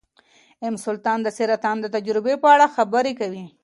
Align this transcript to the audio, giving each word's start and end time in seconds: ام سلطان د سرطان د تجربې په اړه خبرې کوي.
ام 0.65 0.75
سلطان 0.85 1.19
د 1.23 1.27
سرطان 1.37 1.77
د 1.81 1.85
تجربې 1.95 2.35
په 2.43 2.47
اړه 2.55 2.73
خبرې 2.75 3.13
کوي. 3.19 3.45